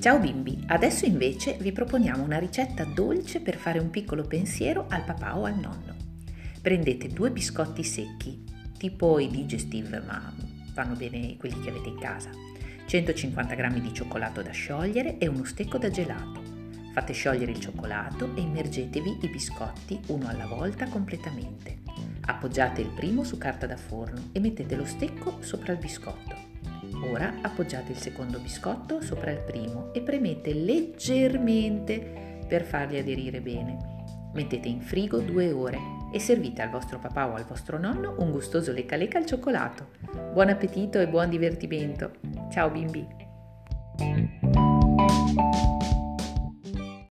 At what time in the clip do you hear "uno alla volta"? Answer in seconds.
20.06-20.88